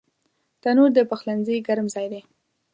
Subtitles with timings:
[0.61, 2.21] تنور د پخلنځي ګرم ځای دی